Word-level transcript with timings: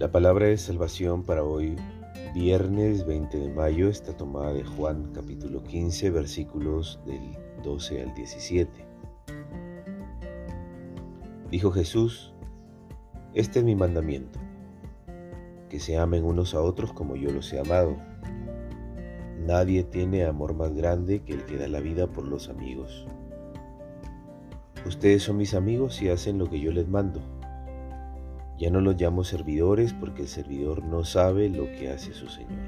La 0.00 0.10
palabra 0.10 0.46
de 0.46 0.56
salvación 0.56 1.24
para 1.24 1.44
hoy, 1.44 1.76
viernes 2.32 3.04
20 3.04 3.36
de 3.36 3.50
mayo, 3.50 3.90
está 3.90 4.16
tomada 4.16 4.54
de 4.54 4.64
Juan 4.64 5.12
capítulo 5.12 5.62
15, 5.62 6.08
versículos 6.08 6.98
del 7.04 7.36
12 7.62 8.04
al 8.04 8.14
17. 8.14 8.70
Dijo 11.50 11.70
Jesús, 11.70 12.32
este 13.34 13.58
es 13.58 13.64
mi 13.66 13.74
mandamiento, 13.74 14.38
que 15.68 15.78
se 15.78 15.98
amen 15.98 16.24
unos 16.24 16.54
a 16.54 16.62
otros 16.62 16.94
como 16.94 17.14
yo 17.14 17.30
los 17.30 17.52
he 17.52 17.60
amado. 17.60 17.94
Nadie 19.46 19.84
tiene 19.84 20.24
amor 20.24 20.54
más 20.54 20.72
grande 20.74 21.20
que 21.24 21.34
el 21.34 21.44
que 21.44 21.58
da 21.58 21.68
la 21.68 21.80
vida 21.80 22.06
por 22.06 22.26
los 22.26 22.48
amigos. 22.48 23.06
Ustedes 24.86 25.24
son 25.24 25.36
mis 25.36 25.52
amigos 25.52 26.00
y 26.00 26.08
hacen 26.08 26.38
lo 26.38 26.48
que 26.48 26.58
yo 26.58 26.72
les 26.72 26.88
mando. 26.88 27.20
Ya 28.60 28.68
no 28.68 28.82
los 28.82 29.00
llamo 29.00 29.24
servidores 29.24 29.94
porque 29.94 30.22
el 30.22 30.28
servidor 30.28 30.84
no 30.84 31.02
sabe 31.02 31.48
lo 31.48 31.64
que 31.64 31.88
hace 31.88 32.12
su 32.12 32.28
Señor. 32.28 32.60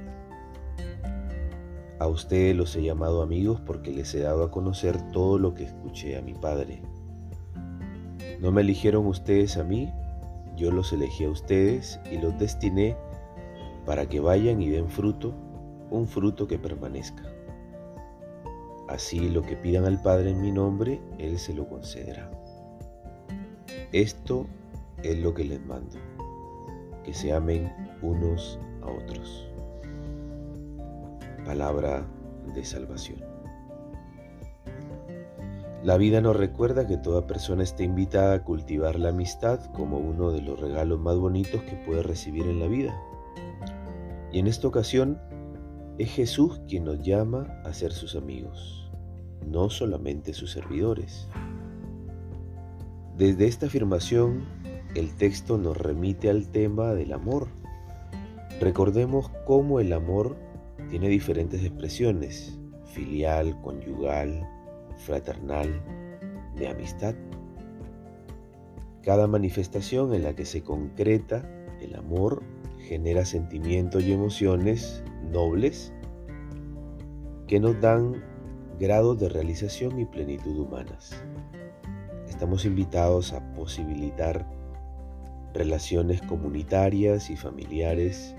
A 1.98 2.06
ustedes 2.06 2.56
los 2.56 2.74
he 2.74 2.82
llamado 2.82 3.20
amigos 3.20 3.60
porque 3.60 3.92
les 3.92 4.14
he 4.14 4.20
dado 4.20 4.42
a 4.42 4.50
conocer 4.50 4.96
todo 5.12 5.38
lo 5.38 5.54
que 5.54 5.64
escuché 5.64 6.16
a 6.16 6.22
mi 6.22 6.32
Padre. 6.32 6.80
No 8.40 8.50
me 8.52 8.62
eligieron 8.62 9.06
ustedes 9.06 9.58
a 9.58 9.64
mí, 9.64 9.92
yo 10.56 10.70
los 10.70 10.94
elegí 10.94 11.24
a 11.24 11.30
ustedes 11.30 12.00
y 12.10 12.16
los 12.16 12.38
destiné 12.38 12.96
para 13.84 14.08
que 14.08 14.18
vayan 14.18 14.62
y 14.62 14.70
den 14.70 14.88
fruto, 14.88 15.34
un 15.90 16.08
fruto 16.08 16.48
que 16.48 16.58
permanezca. 16.58 17.22
Así 18.88 19.28
lo 19.28 19.42
que 19.42 19.56
pidan 19.56 19.84
al 19.84 20.00
Padre 20.00 20.30
en 20.30 20.40
mi 20.40 20.52
nombre, 20.52 21.02
Él 21.18 21.38
se 21.38 21.52
lo 21.52 21.68
concederá. 21.68 22.30
Esto 23.92 24.46
es 25.02 25.18
lo 25.18 25.34
que 25.34 25.44
les 25.44 25.64
mando, 25.64 25.96
que 27.04 27.14
se 27.14 27.32
amen 27.32 27.72
unos 28.02 28.58
a 28.82 28.86
otros. 28.86 29.48
Palabra 31.44 32.06
de 32.54 32.64
salvación. 32.64 33.20
La 35.82 35.96
vida 35.96 36.20
nos 36.20 36.36
recuerda 36.36 36.86
que 36.86 36.96
toda 36.96 37.26
persona 37.26 37.64
está 37.64 37.82
invitada 37.82 38.34
a 38.34 38.44
cultivar 38.44 38.98
la 38.98 39.08
amistad 39.08 39.64
como 39.72 39.98
uno 39.98 40.30
de 40.30 40.42
los 40.42 40.60
regalos 40.60 41.00
más 41.00 41.16
bonitos 41.16 41.62
que 41.62 41.76
puede 41.84 42.02
recibir 42.02 42.46
en 42.46 42.60
la 42.60 42.68
vida. 42.68 42.96
Y 44.30 44.38
en 44.38 44.46
esta 44.46 44.68
ocasión 44.68 45.20
es 45.98 46.10
Jesús 46.10 46.60
quien 46.68 46.84
nos 46.84 47.02
llama 47.02 47.60
a 47.64 47.72
ser 47.72 47.92
sus 47.92 48.14
amigos 48.14 48.82
no 49.46 49.70
solamente 49.70 50.34
sus 50.34 50.50
servidores. 50.50 51.28
Desde 53.16 53.46
esta 53.46 53.66
afirmación, 53.66 54.44
el 54.94 55.14
texto 55.16 55.56
nos 55.56 55.76
remite 55.76 56.28
al 56.28 56.48
tema 56.48 56.92
del 56.92 57.12
amor. 57.12 57.48
Recordemos 58.60 59.30
cómo 59.46 59.80
el 59.80 59.92
amor 59.92 60.36
tiene 60.90 61.08
diferentes 61.08 61.64
expresiones, 61.64 62.58
filial, 62.84 63.58
conyugal, 63.62 64.46
fraternal, 64.98 65.82
de 66.56 66.68
amistad. 66.68 67.14
Cada 69.02 69.26
manifestación 69.26 70.14
en 70.14 70.24
la 70.24 70.34
que 70.34 70.44
se 70.44 70.62
concreta 70.62 71.48
el 71.80 71.96
amor 71.96 72.42
genera 72.78 73.24
sentimientos 73.24 74.02
y 74.04 74.12
emociones 74.12 75.02
nobles 75.32 75.92
que 77.48 77.58
nos 77.58 77.80
dan 77.80 78.22
grados 78.78 79.18
de 79.18 79.28
realización 79.28 79.98
y 79.98 80.04
plenitud 80.04 80.58
humanas. 80.58 81.22
Estamos 82.28 82.64
invitados 82.64 83.32
a 83.32 83.54
posibilitar 83.54 84.61
relaciones 85.54 86.22
comunitarias 86.22 87.30
y 87.30 87.36
familiares, 87.36 88.34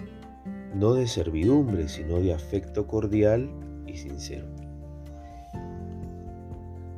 no 0.74 0.94
de 0.94 1.08
servidumbre, 1.08 1.88
sino 1.88 2.20
de 2.20 2.34
afecto 2.34 2.88
cordial 2.88 3.50
y 3.88 3.98
sincero. 3.98 4.48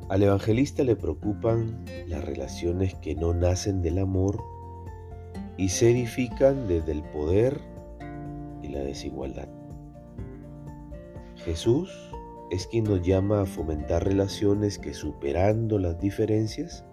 Al 0.08 0.22
evangelista 0.22 0.84
le 0.84 0.94
preocupan 0.94 1.84
las 2.06 2.24
relaciones 2.24 2.94
que 2.94 3.16
no 3.16 3.34
nacen 3.34 3.82
del 3.82 3.98
amor 3.98 4.40
y 5.56 5.70
se 5.70 5.90
edifican 5.90 6.68
desde 6.68 6.92
el 6.92 7.02
poder 7.02 7.60
y 8.62 8.68
la 8.68 8.80
desigualdad. 8.80 9.48
Jesús 11.36 11.90
es 12.50 12.66
quien 12.68 12.84
nos 12.84 13.02
llama 13.02 13.42
a 13.42 13.46
fomentar 13.46 14.04
relaciones 14.04 14.78
que 14.78 14.94
superando 14.94 15.78
las 15.78 15.98
diferencias 16.00 16.84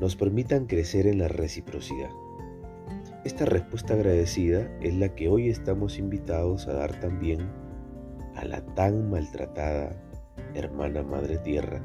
nos 0.00 0.16
permitan 0.16 0.66
crecer 0.66 1.06
en 1.06 1.18
la 1.18 1.28
reciprocidad. 1.28 2.10
Esta 3.22 3.44
respuesta 3.44 3.92
agradecida 3.92 4.66
es 4.80 4.94
la 4.94 5.14
que 5.14 5.28
hoy 5.28 5.50
estamos 5.50 5.98
invitados 5.98 6.66
a 6.66 6.72
dar 6.72 6.98
también 7.00 7.50
a 8.34 8.46
la 8.46 8.64
tan 8.74 9.10
maltratada 9.10 9.94
hermana 10.54 11.02
Madre 11.02 11.36
Tierra 11.36 11.82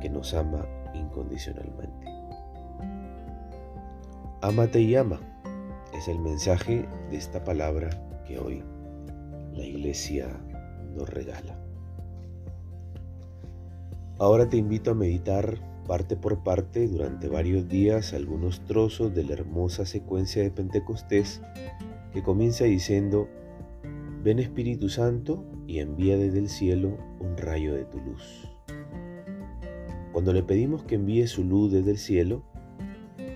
que 0.00 0.08
nos 0.08 0.32
ama 0.32 0.64
incondicionalmente. 0.94 2.06
Amate 4.42 4.80
y 4.80 4.94
ama 4.94 5.18
es 5.92 6.06
el 6.06 6.20
mensaje 6.20 6.86
de 7.10 7.16
esta 7.16 7.42
palabra 7.42 7.90
que 8.24 8.38
hoy 8.38 8.62
la 9.54 9.64
iglesia 9.64 10.28
nos 10.94 11.08
regala. 11.08 11.58
Ahora 14.20 14.48
te 14.48 14.56
invito 14.56 14.92
a 14.92 14.94
meditar 14.94 15.58
parte 15.84 16.16
por 16.16 16.42
parte 16.42 16.88
durante 16.88 17.28
varios 17.28 17.68
días 17.68 18.12
algunos 18.12 18.64
trozos 18.64 19.14
de 19.14 19.24
la 19.24 19.34
hermosa 19.34 19.86
secuencia 19.86 20.42
de 20.42 20.50
Pentecostés 20.50 21.40
que 22.12 22.22
comienza 22.22 22.64
diciendo, 22.64 23.28
ven 24.22 24.38
Espíritu 24.38 24.88
Santo 24.88 25.44
y 25.66 25.80
envía 25.80 26.16
desde 26.16 26.38
el 26.38 26.48
cielo 26.48 26.96
un 27.20 27.36
rayo 27.36 27.74
de 27.74 27.84
tu 27.84 27.98
luz. 28.00 28.48
Cuando 30.12 30.32
le 30.32 30.42
pedimos 30.42 30.84
que 30.84 30.94
envíe 30.94 31.26
su 31.26 31.44
luz 31.44 31.72
desde 31.72 31.90
el 31.90 31.98
cielo, 31.98 32.44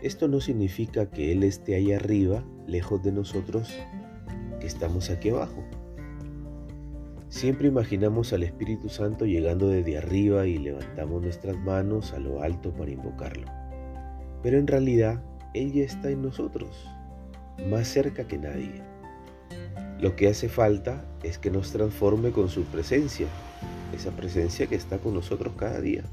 esto 0.03 0.29
no 0.29 0.41
significa 0.41 1.11
que 1.11 1.33
Él 1.33 1.43
esté 1.43 1.75
ahí 1.75 1.93
arriba, 1.93 2.45
lejos 2.67 3.03
de 3.03 3.11
nosotros, 3.11 3.69
que 4.61 4.67
estamos 4.67 5.11
aquí 5.11 5.31
abajo. 5.31 5.65
Siempre 7.29 7.69
imaginamos 7.69 8.33
al 8.33 8.43
Espíritu 8.43 8.89
Santo 8.89 9.27
llegando 9.27 9.69
desde 9.69 9.99
arriba 9.99 10.47
y 10.47 10.57
levantamos 10.57 11.21
nuestras 11.21 11.59
manos 11.59 12.15
a 12.15 12.19
lo 12.19 12.43
alto 12.43 12.73
para 12.73 12.91
invocarlo. 12.91 13.47
Pero 14.43 14.57
en 14.57 14.67
realidad 14.67 15.23
Él 15.53 15.73
ya 15.73 15.85
está 15.85 16.09
en 16.11 16.23
nosotros, 16.23 16.89
más 17.69 17.87
cerca 17.87 18.27
que 18.27 18.39
nadie. 18.39 18.83
Lo 20.01 20.17
que 20.17 20.29
hace 20.29 20.49
falta 20.49 21.05
es 21.23 21.37
que 21.37 21.51
nos 21.51 21.71
transforme 21.71 22.31
con 22.31 22.49
su 22.49 22.63
presencia, 22.63 23.27
esa 23.95 24.11
presencia 24.13 24.67
que 24.67 24.77
está 24.77 24.97
con 24.97 25.13
nosotros 25.13 25.53
cada 25.59 25.83
día. 25.83 26.05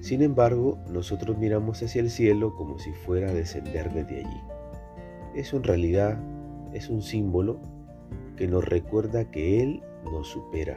Sin 0.00 0.22
embargo, 0.22 0.78
nosotros 0.90 1.36
miramos 1.36 1.82
hacia 1.82 2.00
el 2.00 2.10
cielo 2.10 2.54
como 2.54 2.78
si 2.78 2.90
fuera 2.92 3.28
a 3.28 3.34
descender 3.34 3.92
desde 3.92 4.24
allí. 4.24 4.40
Eso 5.34 5.58
en 5.58 5.64
realidad 5.64 6.18
es 6.72 6.88
un 6.88 7.02
símbolo 7.02 7.60
que 8.36 8.46
nos 8.46 8.64
recuerda 8.64 9.30
que 9.30 9.62
Él 9.62 9.82
nos 10.04 10.28
supera, 10.28 10.76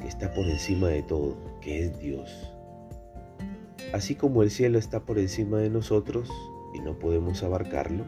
que 0.00 0.08
está 0.08 0.32
por 0.32 0.46
encima 0.46 0.88
de 0.88 1.02
todo, 1.02 1.36
que 1.60 1.84
es 1.84 1.98
Dios. 1.98 2.52
Así 3.92 4.14
como 4.14 4.42
el 4.42 4.50
cielo 4.50 4.78
está 4.78 5.00
por 5.00 5.18
encima 5.18 5.58
de 5.58 5.70
nosotros 5.70 6.30
y 6.74 6.80
no 6.80 6.98
podemos 6.98 7.42
abarcarlo, 7.42 8.04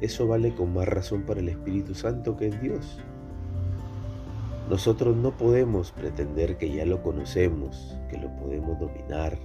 eso 0.00 0.26
vale 0.26 0.54
con 0.54 0.74
más 0.74 0.86
razón 0.86 1.22
para 1.22 1.40
el 1.40 1.48
Espíritu 1.48 1.94
Santo 1.94 2.36
que 2.36 2.48
es 2.48 2.60
Dios. 2.60 3.00
Nosotros 4.68 5.16
no 5.16 5.36
podemos 5.36 5.92
pretender 5.92 6.58
que 6.58 6.74
ya 6.74 6.84
lo 6.84 7.02
conocemos, 7.02 7.96
que 8.10 8.18
lo 8.18 8.34
podemos 8.36 8.78
dominar, 8.80 9.38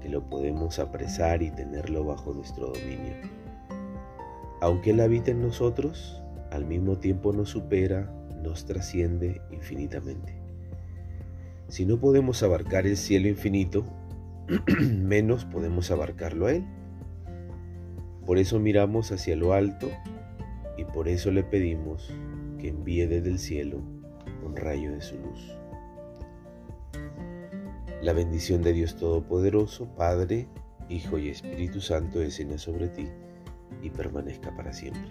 que 0.00 0.08
lo 0.08 0.28
podemos 0.28 0.78
apresar 0.78 1.42
y 1.42 1.50
tenerlo 1.50 2.04
bajo 2.04 2.34
nuestro 2.34 2.68
dominio. 2.68 3.14
Aunque 4.60 4.90
Él 4.90 5.00
habita 5.00 5.30
en 5.30 5.42
nosotros, 5.42 6.20
al 6.56 6.64
mismo 6.64 6.98
tiempo 6.98 7.32
nos 7.32 7.50
supera, 7.50 8.10
nos 8.42 8.64
trasciende 8.64 9.42
infinitamente. 9.52 10.34
Si 11.68 11.84
no 11.84 11.98
podemos 12.00 12.42
abarcar 12.42 12.86
el 12.86 12.96
cielo 12.96 13.28
infinito, 13.28 13.84
menos 14.80 15.44
podemos 15.44 15.90
abarcarlo 15.90 16.46
a 16.46 16.52
Él. 16.52 16.64
Por 18.24 18.38
eso 18.38 18.58
miramos 18.58 19.12
hacia 19.12 19.36
lo 19.36 19.52
alto 19.52 19.88
y 20.76 20.84
por 20.84 21.08
eso 21.08 21.30
le 21.30 21.44
pedimos 21.44 22.12
que 22.58 22.68
envíe 22.68 23.06
desde 23.06 23.28
el 23.28 23.38
cielo 23.38 23.82
un 24.44 24.56
rayo 24.56 24.92
de 24.92 25.00
su 25.00 25.16
luz. 25.16 25.56
La 28.02 28.12
bendición 28.12 28.62
de 28.62 28.72
Dios 28.72 28.96
Todopoderoso, 28.96 29.86
Padre, 29.94 30.48
Hijo 30.88 31.18
y 31.18 31.28
Espíritu 31.28 31.80
Santo 31.80 32.20
descienda 32.20 32.58
sobre 32.58 32.88
ti 32.88 33.08
y 33.82 33.90
permanezca 33.90 34.54
para 34.56 34.72
siempre. 34.72 35.10